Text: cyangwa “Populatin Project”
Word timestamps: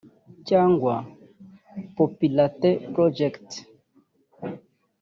cyangwa 0.47 0.93
“Populatin 1.95 2.75
Project” 2.93 3.45